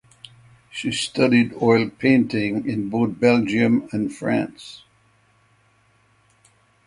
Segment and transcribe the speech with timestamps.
[0.71, 4.81] She studied oil painting in both Belgium and France.